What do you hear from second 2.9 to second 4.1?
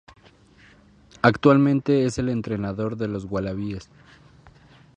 de los Wallabies.